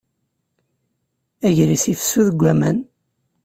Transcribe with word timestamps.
Agris 1.47 1.83
ifessu 1.93 2.21
deg 2.27 2.39
waman. 2.41 2.77